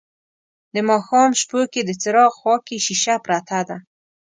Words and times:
د 0.73 0.75
ماښام 0.89 1.29
شپو 1.39 1.61
کې 1.73 1.81
د 1.85 1.91
څراغ 2.01 2.31
خواکې 2.39 2.77
شیشه 2.85 3.15
پرته 3.25 3.59
ده 3.67 3.77